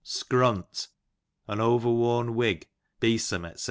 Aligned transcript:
Scrunt, 0.03 0.87
an 1.47 1.59
over 1.59 1.87
worn 1.91 2.33
wig, 2.33 2.67
beesom, 3.01 3.47
d 3.47 3.55
c. 3.55 3.59